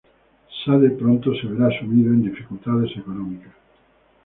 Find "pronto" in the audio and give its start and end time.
1.01-1.29